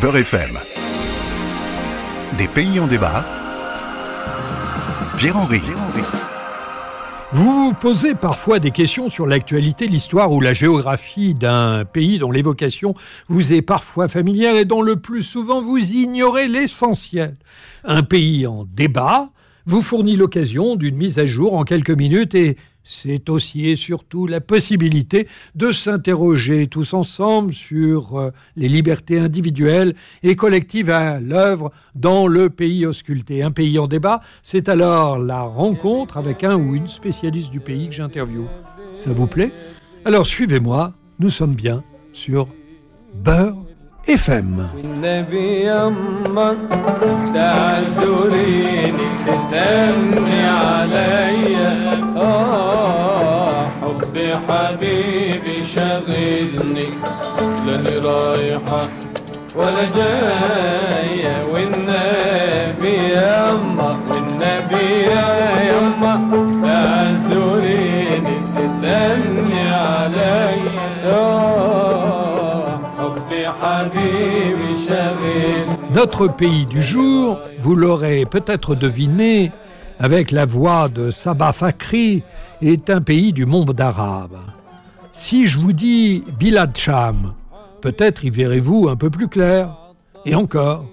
[0.00, 0.58] Beurre FM.
[2.38, 3.24] Des pays en débat.
[5.18, 5.60] Pierre-Henri.
[7.32, 12.32] Vous vous posez parfois des questions sur l'actualité, l'histoire ou la géographie d'un pays dont
[12.32, 12.94] l'évocation
[13.28, 17.36] vous est parfois familière et dont le plus souvent vous ignorez l'essentiel.
[17.84, 19.30] Un pays en débat
[19.66, 24.26] vous fournit l'occasion d'une mise à jour en quelques minutes et c'est aussi et surtout
[24.26, 31.72] la possibilité de s'interroger tous ensemble sur euh, les libertés individuelles et collectives à l'œuvre
[31.94, 33.42] dans le pays ausculté.
[33.42, 37.88] Un pays en débat, c'est alors la rencontre avec un ou une spécialiste du pays
[37.88, 38.46] que j'interviewe.
[38.94, 39.52] Ça vous plaît?
[40.04, 42.48] Alors suivez-moi, nous sommes bien sur
[43.14, 43.56] Beurre
[44.06, 44.68] FM.
[54.49, 56.89] حبيبي شاغلني
[57.67, 58.87] لاني رايحة
[59.55, 65.05] ولا جاية والنبي يما والنبي
[65.69, 66.13] يما
[66.63, 71.15] تعزوليني تدلي عليا
[72.97, 79.51] حبي حبيبي شاغلني Notre pays du jour, vous l'aurez peut-être deviné,
[80.00, 82.22] avec la voix de Sabah Fakri,
[82.62, 84.38] est un pays du monde arabe.
[85.12, 87.34] Si je vous dis Bilad Sham,
[87.82, 89.76] peut-être y verrez-vous un peu plus clair.
[90.24, 90.86] Et encore,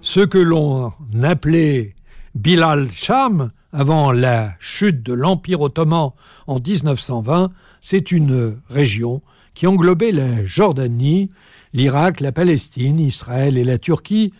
[0.00, 1.94] ce que l'on appelait
[2.34, 6.12] Bilal Sham avant la chute de l'Empire ottoman
[6.46, 7.50] en 1920,
[7.82, 9.20] c'est une région
[9.52, 11.30] qui englobait la Jordanie,
[11.74, 14.32] l'Irak, la Palestine, Israël et la Turquie,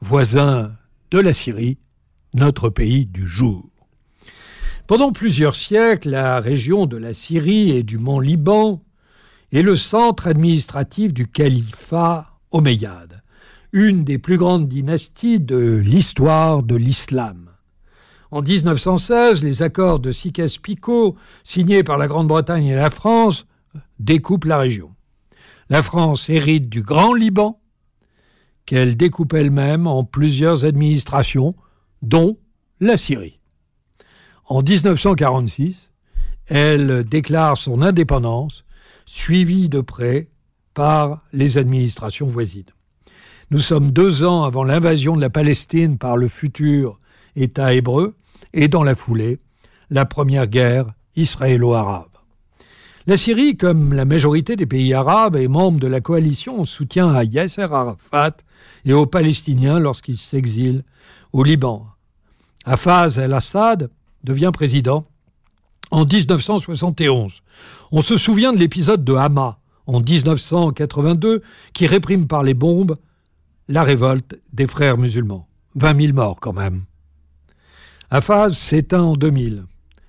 [0.00, 0.72] voisins
[1.12, 1.78] de la Syrie,
[2.34, 3.68] notre pays du jour.
[4.86, 8.82] Pendant plusieurs siècles, la région de la Syrie et du mont Liban
[9.52, 13.22] est le centre administratif du califat omeyyade,
[13.72, 17.50] une des plus grandes dynasties de l'histoire de l'islam.
[18.32, 23.46] En 1916, les accords de Sykes-Picot, signés par la Grande-Bretagne et la France,
[23.98, 24.94] découpent la région.
[25.68, 27.60] La France hérite du Grand Liban,
[28.66, 31.56] qu'elle découpe elle-même en plusieurs administrations,
[32.02, 32.38] dont
[32.80, 33.40] la Syrie.
[34.46, 35.90] En 1946,
[36.46, 38.64] elle déclare son indépendance,
[39.06, 40.28] suivie de près
[40.74, 42.64] par les administrations voisines.
[43.50, 46.98] Nous sommes deux ans avant l'invasion de la Palestine par le futur
[47.36, 48.16] État hébreu
[48.52, 49.40] et dans la foulée,
[49.90, 50.86] la première guerre
[51.16, 52.06] israélo-arabe.
[53.06, 57.08] La Syrie, comme la majorité des pays arabes, est membre de la coalition en soutien
[57.08, 58.36] à Yasser Arafat
[58.84, 60.84] et aux Palestiniens lorsqu'ils s'exilent
[61.32, 61.86] au Liban.
[62.64, 63.90] Hafez el-Assad
[64.24, 65.06] devient président
[65.90, 67.42] en 1971.
[67.92, 71.42] On se souvient de l'épisode de Hama en 1982
[71.72, 72.96] qui réprime par les bombes
[73.68, 75.46] la révolte des frères musulmans.
[75.76, 76.84] 20 000 morts quand même.
[78.10, 79.64] Hafaz s'éteint en 2000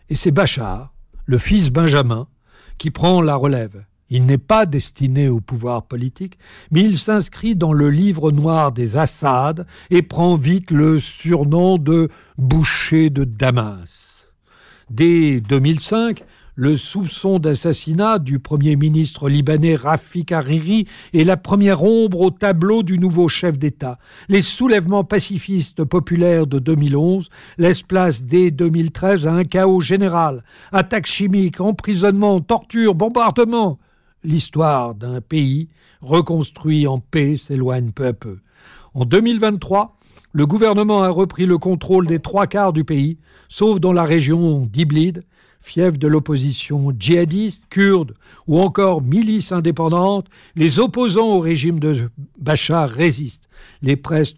[0.10, 0.94] et c'est Bachar,
[1.26, 2.28] le fils Benjamin,
[2.78, 3.86] qui prend la relève.
[4.14, 6.38] Il n'est pas destiné au pouvoir politique,
[6.70, 12.10] mais il s'inscrit dans le livre noir des Assad et prend vite le surnom de
[12.38, 14.28] boucher de Damas.
[14.90, 22.20] Dès 2005, le soupçon d'assassinat du Premier ministre libanais Rafik Hariri est la première ombre
[22.20, 23.98] au tableau du nouveau chef d'État.
[24.28, 30.44] Les soulèvements pacifistes populaires de 2011 laissent place dès 2013 à un chaos général.
[30.74, 33.80] Attaques chimiques, emprisonnements, tortures, bombardements
[34.24, 35.70] l'histoire d'un pays
[36.02, 38.40] reconstruit en paix s'éloigne peu à peu.
[38.94, 39.98] En 2023,
[40.34, 43.18] le gouvernement a repris le contrôle des trois quarts du pays,
[43.50, 45.24] sauf dans la région d'Iblid,
[45.62, 48.16] fief de l'opposition djihadiste, kurde
[48.48, 52.10] ou encore milice indépendante, les opposants au régime de
[52.40, 53.48] Bachar résistent.
[53.82, 54.38] Les presque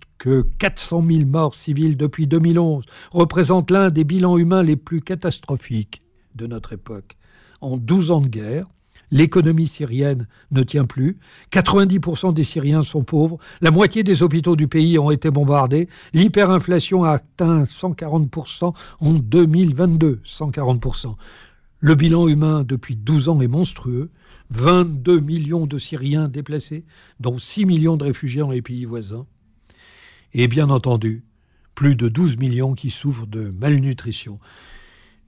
[0.60, 6.02] 400 000 morts civiles depuis 2011 représentent l'un des bilans humains les plus catastrophiques
[6.36, 7.18] de notre époque.
[7.62, 8.68] En 12 ans de guerre,
[9.14, 11.20] l'économie syrienne ne tient plus,
[11.52, 17.04] 90% des Syriens sont pauvres, la moitié des hôpitaux du pays ont été bombardés, l'hyperinflation
[17.04, 21.16] a atteint 140% en 2022, 140%.
[21.80, 24.10] Le bilan humain depuis 12 ans est monstrueux,
[24.50, 26.84] 22 millions de Syriens déplacés,
[27.20, 29.28] dont 6 millions de réfugiés dans les pays voisins,
[30.34, 31.24] et bien entendu,
[31.76, 34.40] plus de 12 millions qui souffrent de malnutrition.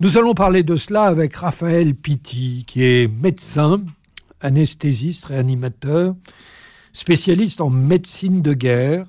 [0.01, 3.81] Nous allons parler de cela avec Raphaël Pitti, qui est médecin,
[4.41, 6.15] anesthésiste, réanimateur,
[6.91, 9.05] spécialiste en médecine de guerre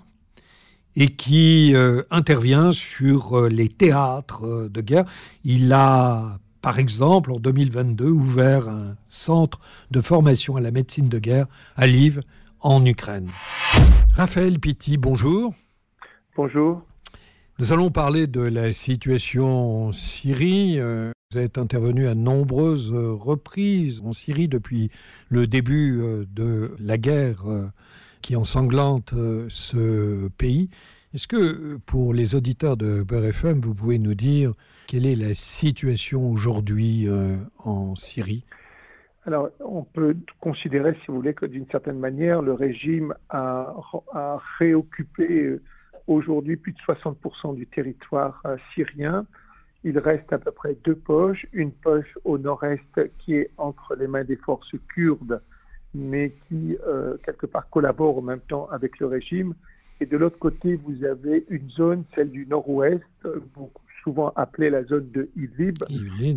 [0.94, 5.06] et qui euh, intervient sur euh, les théâtres euh, de guerre.
[5.42, 9.58] Il a, par exemple, en 2022, ouvert un centre
[9.90, 12.22] de formation à la médecine de guerre à Live,
[12.60, 13.30] en Ukraine.
[14.14, 15.52] Raphaël Pitti, bonjour.
[16.36, 16.82] Bonjour.
[17.58, 20.78] Nous allons parler de la situation en Syrie.
[20.78, 24.90] Euh, vous êtes intervenu à nombreuses reprises en Syrie depuis
[25.30, 27.64] le début euh, de la guerre euh,
[28.20, 29.14] qui ensanglante
[29.48, 30.68] ce pays.
[31.14, 34.52] Est-ce que pour les auditeurs de BRFM, vous pouvez nous dire
[34.86, 37.08] quelle est la situation aujourd'hui
[37.60, 38.44] en Syrie?
[39.24, 43.74] Alors, on peut considérer, si vous voulez, que d'une certaine manière, le régime a,
[44.12, 45.58] a réoccupé
[46.06, 49.26] aujourd'hui plus de 60% du territoire euh, syrien.
[49.84, 54.06] Il reste à peu près deux poches, une poche au nord-est qui est entre les
[54.06, 55.40] mains des forces kurdes,
[55.94, 59.54] mais qui euh, quelque part collabore en même temps avec le régime.
[60.00, 63.02] Et de l'autre côté, vous avez une zone, celle du nord-ouest,
[64.02, 65.78] souvent appelée la zone de Idlib,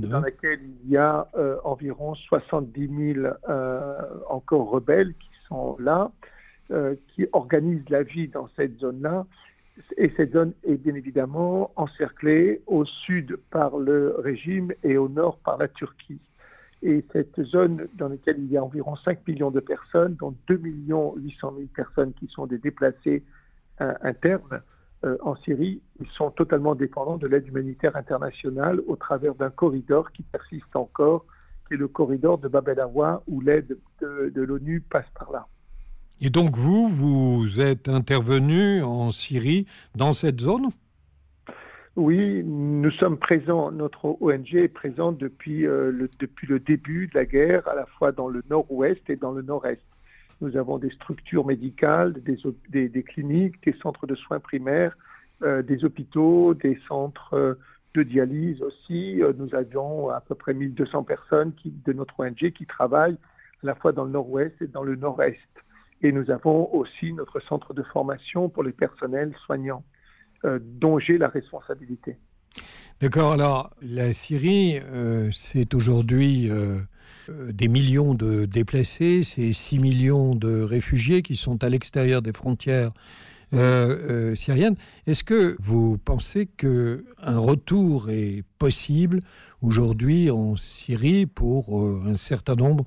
[0.08, 3.28] dans laquelle il y a euh, environ 70 000
[4.30, 6.12] encore rebelles qui sont là,
[6.70, 9.26] qui organisent la vie dans cette zone-là
[9.98, 15.38] et cette zone est bien évidemment encerclée au sud par le régime et au nord
[15.40, 16.20] par la Turquie.
[16.82, 20.58] Et cette zone dans laquelle il y a environ 5 millions de personnes, dont 2
[20.58, 23.24] millions 800 000 personnes qui sont des déplacés
[23.82, 24.62] euh, internes
[25.06, 30.12] euh, en Syrie, ils sont totalement dépendants de l'aide humanitaire internationale au travers d'un corridor
[30.12, 31.26] qui persiste encore,
[31.68, 35.48] qui est le corridor de Bab el Awa, où l'aide de l'ONU passe par là.
[36.22, 40.68] Et donc vous, vous êtes intervenu en Syrie dans cette zone?
[41.96, 47.18] Oui, nous sommes présents, notre ONG est présente depuis, euh, le, depuis le début de
[47.18, 49.82] la guerre, à la fois dans le nord-ouest et dans le nord-est.
[50.42, 54.98] Nous avons des structures médicales, des, cliniques, des centres de soins primaires,
[55.42, 57.56] euh, des hôpitaux, des centres euh,
[57.94, 59.22] de dialyse aussi.
[59.38, 63.18] Nous avions à peu près 1200 personnes qui, de notre ONG qui travaillent
[63.64, 65.40] à la fois dans le nord-ouest et dans le nord-est.
[66.02, 69.84] Et nous avons aussi notre centre de formation pour les personnels soignants,
[70.46, 72.18] euh, dont j'ai la responsabilité.
[73.02, 73.34] D'accord.
[73.34, 76.80] Alors, la Syrie, euh, c'est aujourd'hui euh,
[77.28, 82.92] des millions de déplacés, c'est 6 millions de réfugiés qui sont à l'extérieur des frontières
[84.36, 84.76] syriennes.
[85.08, 89.22] Est-ce que vous pensez qu'un retour est possible
[89.64, 92.86] aujourd'hui en Syrie pour un certain nombre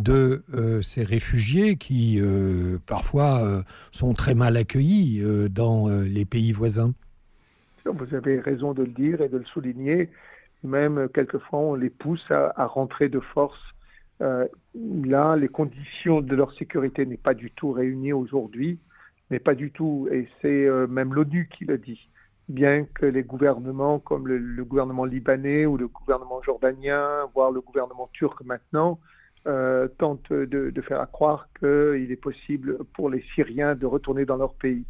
[0.00, 3.62] de euh, ces réfugiés qui euh, parfois euh,
[3.92, 6.92] sont très mal accueillis dans les pays voisins.
[7.84, 10.10] Vous avez raison de le dire et de le souligner.
[10.62, 13.58] Même quelquefois, on les pousse à, rentrer de force.
[14.20, 18.78] là, les conditions de leur sécurité n'est pas du tout réunies aujourd'hui,
[19.30, 20.08] mais pas du tout.
[20.12, 22.08] Et c'est même l'ONU qui le dit.
[22.48, 28.10] Bien que les gouvernements, comme le gouvernement libanais ou le gouvernement jordanien, voire le gouvernement
[28.12, 29.00] turc maintenant,
[29.46, 34.54] euh, tente de, faire croire qu'il est possible pour les Syriens de retourner dans leur
[34.54, 34.84] pays.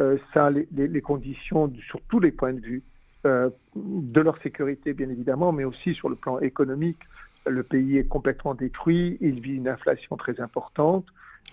[0.00, 2.82] Euh, ça, les, conditions sur tous les points de vue,
[3.26, 7.00] euh, de leur sécurité bien évidemment, mais aussi sur le plan économique,
[7.46, 11.06] le pays est complètement détruit, il vit une inflation très importante.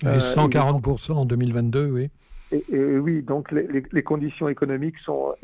[0.04, 2.10] 140% en 2022, oui.
[2.52, 5.36] Et, oui, donc les, conditions économiques sont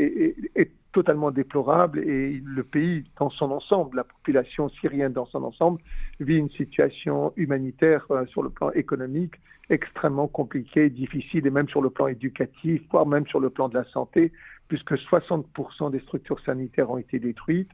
[0.94, 5.82] totalement déplorables et le pays dans son ensemble, la population syrienne dans son ensemble,
[6.20, 9.34] vit une situation humanitaire euh, sur le plan économique
[9.70, 13.74] extrêmement compliquée, difficile, et même sur le plan éducatif, voire même sur le plan de
[13.74, 14.32] la santé,
[14.68, 17.72] puisque 60% des structures sanitaires ont été détruites,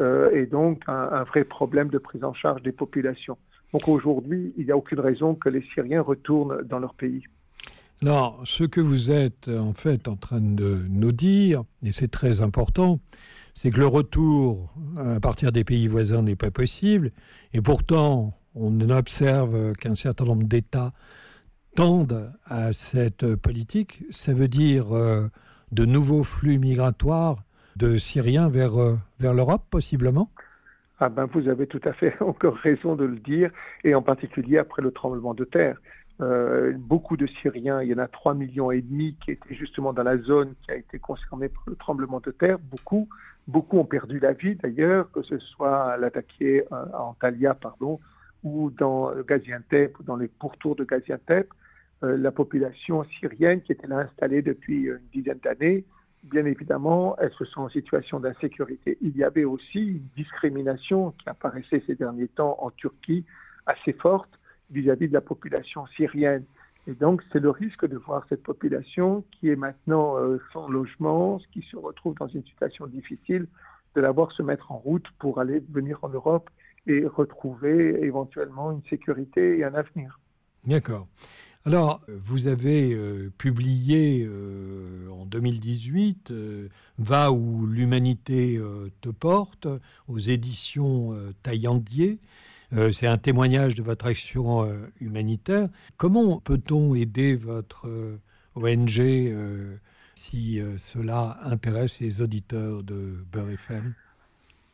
[0.00, 3.36] euh, et donc un, un vrai problème de prise en charge des populations.
[3.72, 7.24] Donc aujourd'hui, il n'y a aucune raison que les Syriens retournent dans leur pays.
[8.02, 12.40] Alors, ce que vous êtes en fait en train de nous dire, et c'est très
[12.40, 12.98] important,
[13.54, 17.12] c'est que le retour à partir des pays voisins n'est pas possible,
[17.52, 20.92] et pourtant on observe qu'un certain nombre d'États
[21.76, 24.02] tendent à cette politique.
[24.10, 25.28] Ça veut dire euh,
[25.70, 27.36] de nouveaux flux migratoires
[27.76, 30.28] de Syriens vers, euh, vers l'Europe, possiblement?
[30.98, 33.50] Ah ben, Vous avez tout à fait encore raison de le dire,
[33.84, 35.78] et en particulier après le tremblement de terre.
[36.20, 39.92] Euh, beaucoup de Syriens, il y en a 3 millions et demi qui étaient justement
[39.92, 42.58] dans la zone qui a été concernée par le tremblement de terre.
[42.58, 43.08] Beaucoup,
[43.48, 47.98] beaucoup ont perdu la vie d'ailleurs, que ce soit à l'Atakié, euh, à Antalya, pardon,
[48.44, 51.48] ou dans Gaziantep, ou dans les pourtours de Gaziantep.
[52.04, 55.84] Euh, la population syrienne qui était là installée depuis une dizaine d'années,
[56.24, 58.98] bien évidemment, elle se sent en situation d'insécurité.
[59.00, 63.24] Il y avait aussi une discrimination qui apparaissait ces derniers temps en Turquie
[63.66, 64.30] assez forte
[64.72, 66.44] vis-à-vis de la population syrienne.
[66.86, 71.40] Et donc, c'est le risque de voir cette population qui est maintenant euh, sans logement,
[71.52, 73.46] qui se retrouve dans une situation difficile,
[73.94, 76.50] de la voir se mettre en route pour aller venir en Europe
[76.86, 80.18] et retrouver éventuellement une sécurité et un avenir.
[80.66, 81.06] D'accord.
[81.64, 88.60] Alors, vous avez euh, publié euh, en 2018 euh, Va où l'humanité
[89.00, 89.68] te porte
[90.08, 92.18] aux éditions Taillandier.
[92.74, 95.68] Euh, C'est un témoignage de votre action euh, humanitaire.
[95.98, 98.18] Comment peut-on aider votre euh,
[98.54, 99.78] ONG
[100.14, 103.94] si cela intéresse les auditeurs de Beurre FM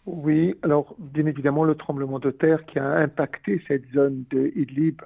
[0.05, 5.01] Oui, alors bien évidemment le tremblement de terre qui a impacté cette zone de Idlib,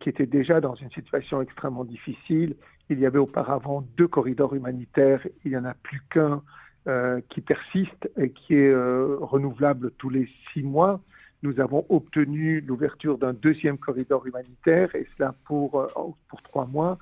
[0.00, 2.56] qui était déjà dans une situation extrêmement difficile.
[2.88, 6.42] Il y avait auparavant deux corridors humanitaires, il n'y en a plus qu'un
[7.28, 11.02] qui persiste et qui est renouvelable tous les six mois.
[11.44, 15.88] Nous avons obtenu l'ouverture d'un deuxième corridor humanitaire et cela pour, euh,
[16.30, 16.98] pour trois mois.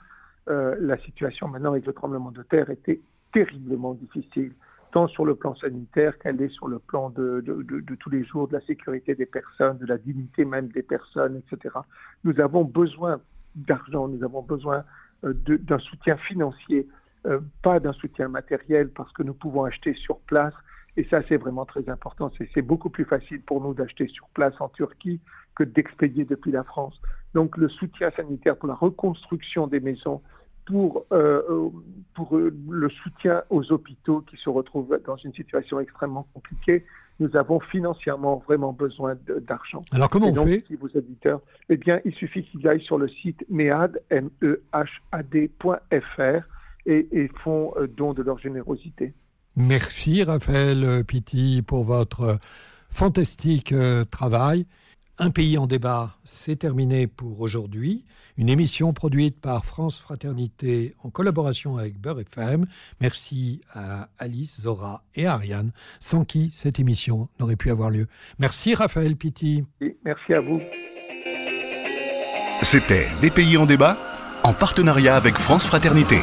[0.51, 3.01] Euh, la situation maintenant avec le tremblement de terre était
[3.33, 4.53] terriblement difficile,
[4.91, 8.49] tant sur le plan sanitaire qu'elle est sur le plan de, de, tous les jours,
[8.49, 11.77] de la sécurité des personnes, de la dignité même des personnes, etc.
[12.25, 13.21] Nous avons besoin
[13.55, 14.83] d'argent, nous avons besoin
[15.23, 16.89] euh, d'un soutien financier,
[17.63, 20.55] pas d'un soutien matériel, parce que nous pouvons acheter sur place.
[20.97, 22.31] Et ça, c'est vraiment très important.
[22.55, 25.21] C'est beaucoup plus facile pour nous d'acheter sur place en Turquie
[25.55, 27.01] que d'expédier depuis la France.
[27.35, 30.21] Donc le soutien sanitaire pour la reconstruction des maisons,
[30.67, 31.71] pour, euh,
[32.15, 36.85] pour le soutien aux hôpitaux qui se retrouvent dans une situation extrêmement compliquée,
[37.21, 39.15] nous avons financièrement vraiment besoin
[39.47, 39.85] d'argent.
[39.93, 40.65] Alors comment donc, on fait?
[40.67, 44.63] si vos auditeurs, eh bien, il suffit qu'ils aillent sur le site mehad, m e
[44.73, 46.47] h a d.fr
[46.87, 49.15] et, et font euh, don de leur générosité.
[49.57, 52.39] Merci Raphaël Pitti pour votre
[52.89, 54.67] fantastique euh, travail.
[55.19, 58.05] Un pays en débat, c'est terminé pour aujourd'hui.
[58.39, 62.67] Une émission produite par France Fraternité en collaboration avec Beurre FM.
[63.01, 68.07] Merci à Alice, Zora et Ariane, sans qui cette émission n'aurait pu avoir lieu.
[68.39, 69.65] Merci Raphaël Pitti.
[69.83, 70.61] Et merci à vous.
[72.63, 73.99] C'était Des pays en débat
[74.45, 76.19] en partenariat avec France Fraternité.